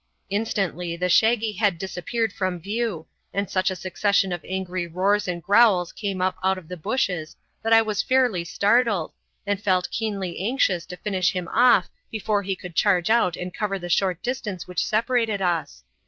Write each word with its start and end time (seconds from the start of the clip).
Instantly 0.31 0.95
the 0.95 1.09
shaggy 1.09 1.51
head 1.51 1.77
disappeared 1.77 2.33
from 2.33 2.59
view, 2.59 3.05
and 3.35 3.47
such 3.51 3.69
a 3.69 3.75
succession 3.75 4.31
of 4.33 4.43
angry 4.43 4.87
roars 4.87 5.27
and 5.27 5.43
growls 5.43 5.91
came 5.93 6.23
up 6.23 6.37
out 6.43 6.57
of 6.57 6.67
the 6.67 6.75
bushes 6.75 7.35
that 7.61 7.71
I 7.71 7.83
was 7.83 8.01
fairly 8.01 8.43
startled, 8.43 9.13
and 9.45 9.61
felt 9.61 9.91
keenly 9.91 10.39
anxious 10.39 10.87
to 10.87 10.97
finish 10.97 11.33
him 11.33 11.47
off 11.49 11.87
before 12.09 12.41
he 12.41 12.55
could 12.55 12.73
charge 12.73 13.11
out 13.11 13.35
and 13.37 13.53
cover 13.53 13.77
the 13.77 13.89
short 13.89 14.23
distance 14.23 14.67
which 14.67 14.83
separated 14.83 15.39
us. 15.39 15.83